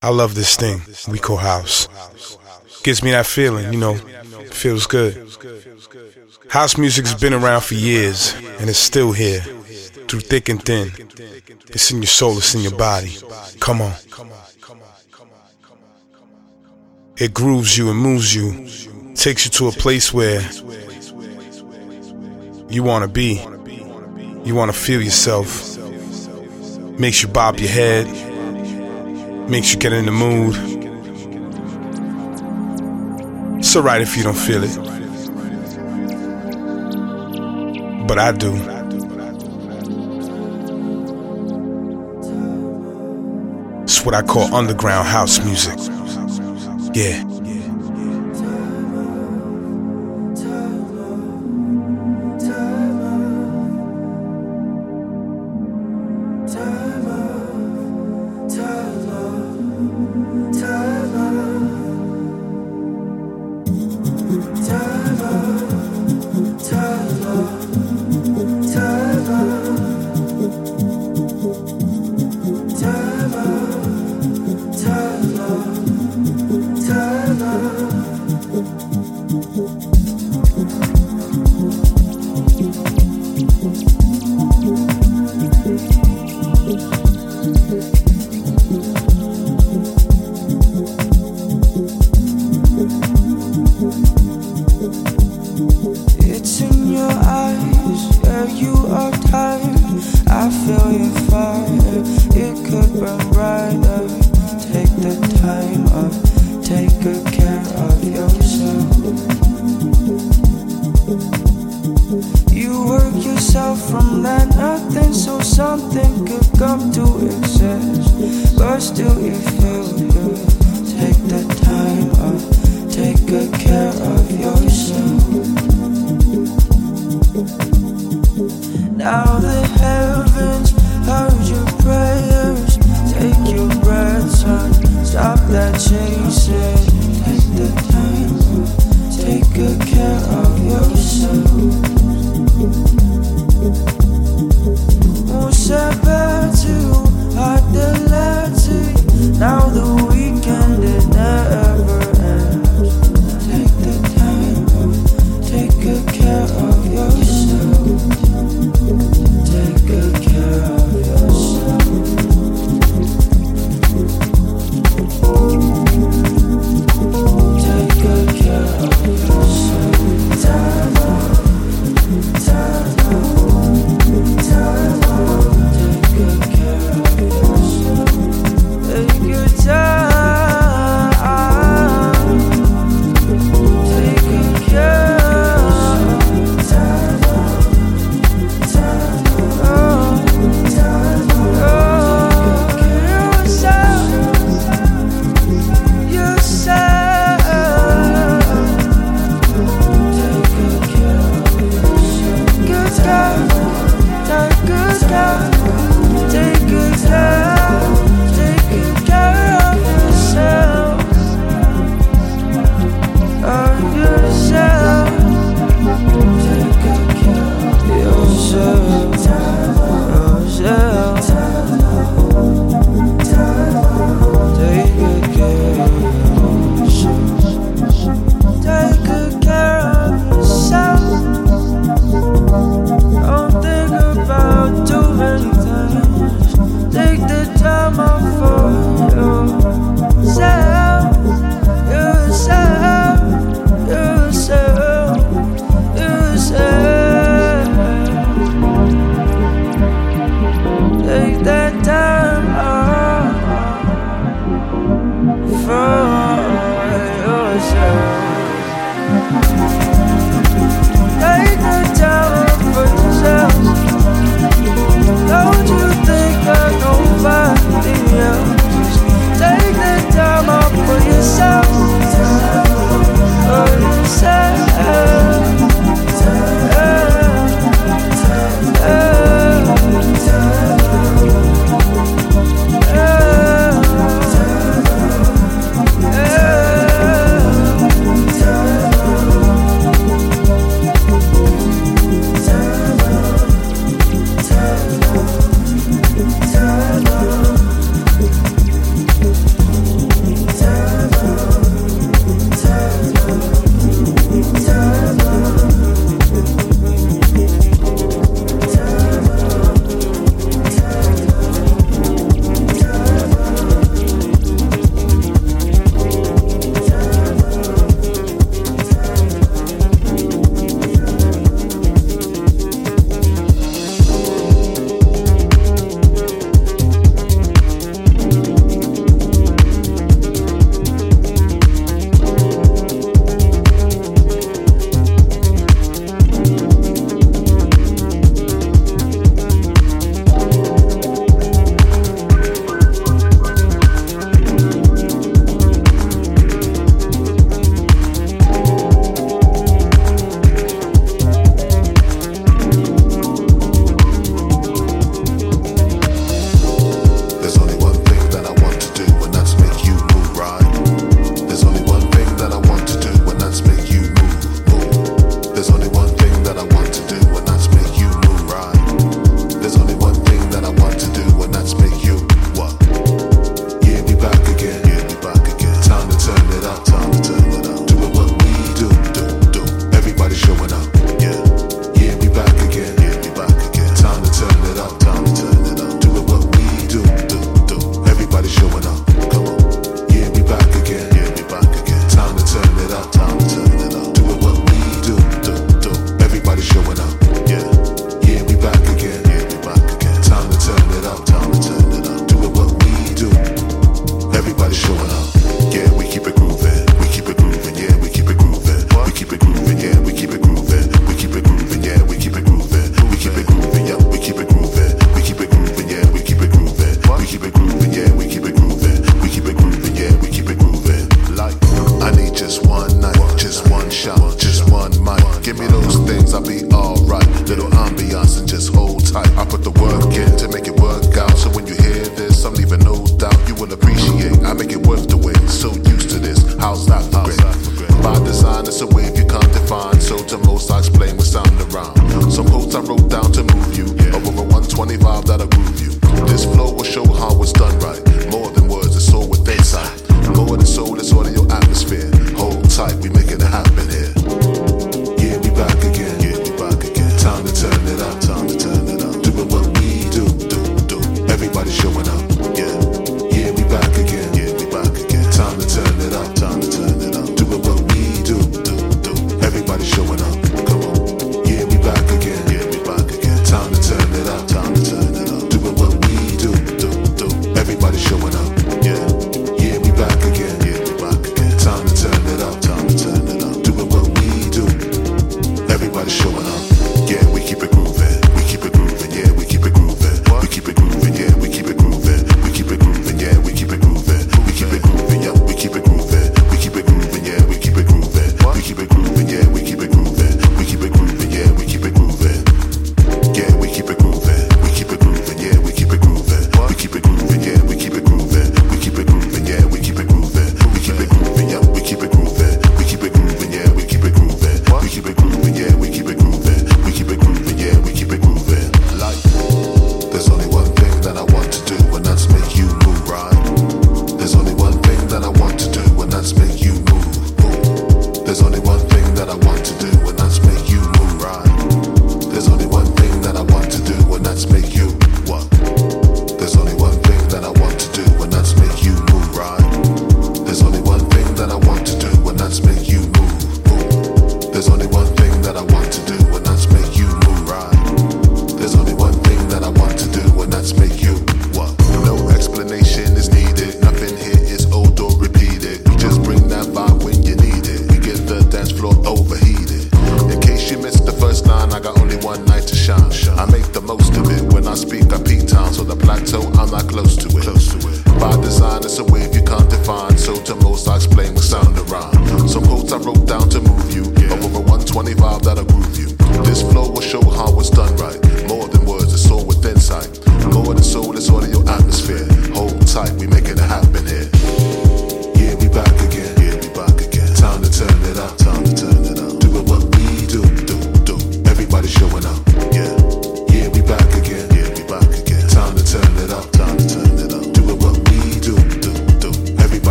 I 0.00 0.10
love 0.10 0.36
this 0.36 0.54
thing 0.54 0.80
we 1.12 1.18
call 1.18 1.38
house. 1.38 1.88
Gives 2.84 3.02
me 3.02 3.10
that 3.10 3.26
feeling, 3.26 3.72
you 3.72 3.80
know, 3.80 3.94
feels 4.46 4.86
good. 4.86 5.16
House 6.50 6.78
music's 6.78 7.14
been 7.14 7.34
around 7.34 7.62
for 7.62 7.74
years 7.74 8.32
and 8.60 8.70
it's 8.70 8.78
still 8.78 9.10
here, 9.10 9.40
through 9.40 10.20
thick 10.20 10.48
and 10.48 10.62
thin. 10.62 10.92
It's 11.70 11.90
in 11.90 11.96
your 11.98 12.06
soul, 12.06 12.38
it's 12.38 12.54
in 12.54 12.60
your 12.60 12.76
body. 12.76 13.16
Come 13.58 13.82
on. 13.82 13.92
It 17.16 17.34
grooves 17.34 17.76
you 17.76 17.90
and 17.90 17.98
moves 17.98 18.32
you, 18.32 18.68
takes 19.16 19.46
you 19.46 19.50
to 19.50 19.66
a 19.66 19.72
place 19.72 20.14
where 20.14 20.40
you 22.70 22.84
want 22.84 23.02
to 23.02 23.08
be. 23.08 23.44
You 24.44 24.54
want 24.54 24.72
to 24.72 24.78
feel 24.78 25.02
yourself. 25.02 25.76
Makes 27.00 27.22
you 27.22 27.28
bob 27.28 27.58
your 27.58 27.70
head, 27.70 28.06
makes 29.48 29.72
you 29.72 29.78
get 29.78 29.92
in 29.92 30.04
the 30.04 30.12
mood. 30.12 30.54
It's 33.58 33.74
alright 33.74 34.02
if 34.02 34.16
you 34.16 34.22
don't 34.22 34.34
feel 34.34 34.62
it, 34.62 34.76
but 38.06 38.18
I 38.18 38.32
do. 38.32 38.54
It's 43.82 44.04
what 44.04 44.14
I 44.14 44.22
call 44.22 44.54
underground 44.54 45.08
house 45.08 45.42
music. 45.44 45.78
Yeah. 46.94 47.37